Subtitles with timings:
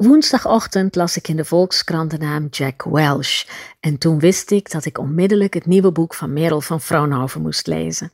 [0.00, 3.46] Woensdagochtend las ik in de Volkskrant de naam Jack Welch
[3.80, 7.66] en toen wist ik dat ik onmiddellijk het nieuwe boek van Merel van Vroonhoven moest
[7.66, 8.12] lezen.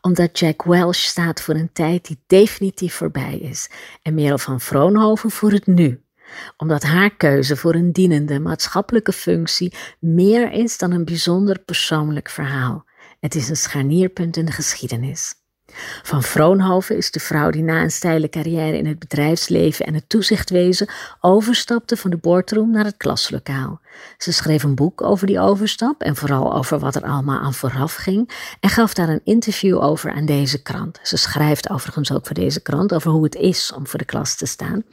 [0.00, 3.70] Omdat Jack Welch staat voor een tijd die definitief voorbij is
[4.02, 6.02] en Merel van Vroonhoven voor het nu.
[6.56, 12.84] Omdat haar keuze voor een dienende maatschappelijke functie meer is dan een bijzonder persoonlijk verhaal.
[13.20, 15.41] Het is een scharnierpunt in de geschiedenis.
[16.02, 20.08] Van Vroonhoven is de vrouw die na een steile carrière in het bedrijfsleven en het
[20.08, 20.88] toezichtwezen
[21.20, 23.80] overstapte van de boardroom naar het klaslokaal.
[24.18, 27.94] Ze schreef een boek over die overstap en vooral over wat er allemaal aan vooraf
[27.94, 30.98] ging en gaf daar een interview over aan deze krant.
[31.02, 34.36] Ze schrijft overigens ook voor deze krant over hoe het is om voor de klas
[34.36, 34.84] te staan.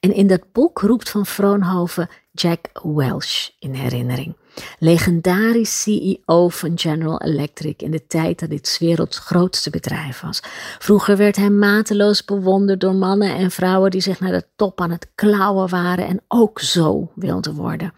[0.00, 4.34] En in dat boek roept Van Vroonhoven Jack Welch in herinnering.
[4.78, 10.40] Legendarisch CEO van General Electric in de tijd dat dit werelds grootste bedrijf was.
[10.78, 14.90] Vroeger werd hij mateloos bewonderd door mannen en vrouwen die zich naar de top aan
[14.90, 17.92] het klauwen waren en ook zo wilden worden.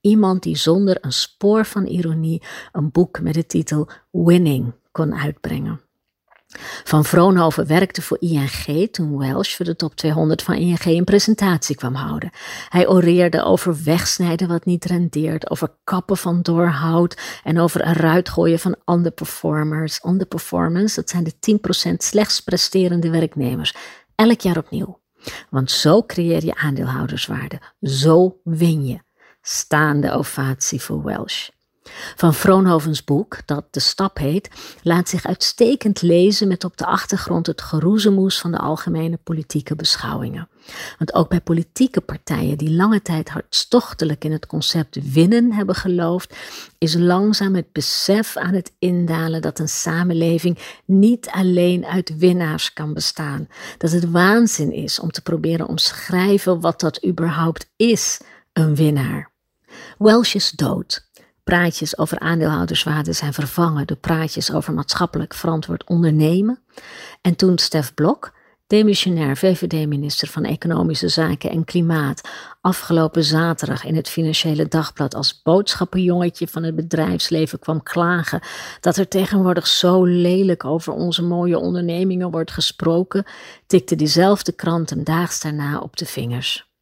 [0.00, 5.80] Iemand die zonder een spoor van ironie een boek met de titel Winning kon uitbrengen.
[6.84, 11.76] Van Vroonhoven werkte voor ING toen Welsh voor de top 200 van ING een presentatie
[11.76, 12.30] kwam houden.
[12.68, 18.58] Hij oreerde over wegsnijden wat niet rendeert, over kappen van doorhout en over eruit gooien
[18.58, 20.00] van underperformers.
[20.04, 23.74] Underperformance, dat zijn de 10% slechts presterende werknemers.
[24.14, 25.02] Elk jaar opnieuw.
[25.50, 27.60] Want zo creëer je aandeelhouderswaarde.
[27.80, 28.98] Zo win je.
[29.40, 31.48] Staande ovatie voor Welsh.
[32.16, 34.50] Van Vroonhovens boek, dat De Stap heet,
[34.82, 40.48] laat zich uitstekend lezen met op de achtergrond het geroezemoes van de algemene politieke beschouwingen.
[40.98, 46.36] Want ook bij politieke partijen die lange tijd hartstochtelijk in het concept winnen hebben geloofd,
[46.78, 52.94] is langzaam het besef aan het indalen dat een samenleving niet alleen uit winnaars kan
[52.94, 53.48] bestaan.
[53.78, 58.20] Dat het waanzin is om te proberen omschrijven wat dat überhaupt is,
[58.52, 59.32] een winnaar.
[59.98, 61.06] Welsh is dood.
[61.44, 66.62] Praatjes over aandeelhouderswaarde zijn vervangen door praatjes over maatschappelijk verantwoord ondernemen.
[67.20, 68.32] En toen Stef Blok,
[68.66, 72.28] demissionair VVD-minister van Economische Zaken en Klimaat,
[72.60, 78.40] afgelopen zaterdag in het Financiële Dagblad als boodschappenjongetje van het bedrijfsleven kwam klagen
[78.80, 83.24] dat er tegenwoordig zo lelijk over onze mooie ondernemingen wordt gesproken,
[83.66, 86.73] tikte diezelfde krant hem daags daarna op de vingers.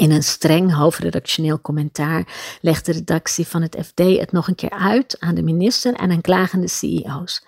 [0.00, 2.26] In een streng hoofdredactioneel commentaar
[2.60, 6.10] legt de redactie van het FD het nog een keer uit aan de minister en
[6.10, 7.44] aan klagende CEO's.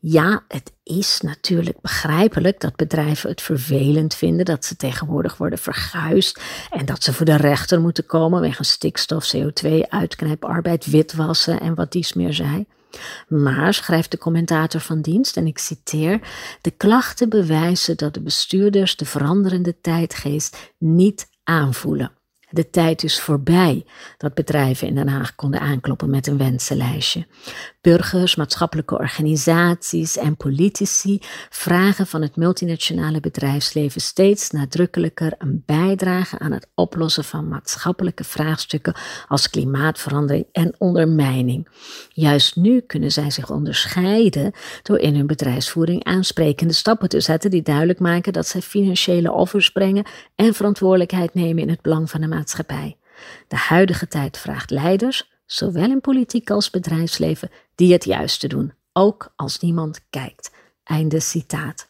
[0.00, 6.40] Ja, het is natuurlijk begrijpelijk dat bedrijven het vervelend vinden dat ze tegenwoordig worden verguisd
[6.70, 11.92] en dat ze voor de rechter moeten komen wegens stikstof, CO2, uitknijparbeid, witwassen en wat
[11.92, 12.66] dies meer zij.
[13.28, 16.20] Maar, schrijft de commentator van dienst, en ik citeer:
[16.60, 22.12] De klachten bewijzen dat de bestuurders de veranderende tijdgeest niet aanvoelen.
[22.54, 23.84] De tijd is voorbij
[24.16, 27.26] dat bedrijven in Den Haag konden aankloppen met een wensenlijstje.
[27.80, 31.18] Burgers, maatschappelijke organisaties en politici
[31.50, 38.94] vragen van het multinationale bedrijfsleven steeds nadrukkelijker een bijdrage aan het oplossen van maatschappelijke vraagstukken
[39.28, 41.68] als klimaatverandering en ondermijning.
[42.12, 47.62] Juist nu kunnen zij zich onderscheiden door in hun bedrijfsvoering aansprekende stappen te zetten die
[47.62, 52.26] duidelijk maken dat zij financiële offers brengen en verantwoordelijkheid nemen in het belang van de
[53.48, 59.32] De huidige tijd vraagt leiders, zowel in politiek als bedrijfsleven, die het juiste doen, ook
[59.36, 60.50] als niemand kijkt.
[60.84, 61.88] Einde citaat.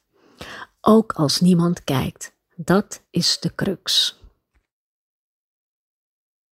[0.80, 2.32] Ook als niemand kijkt.
[2.56, 4.18] Dat is de crux.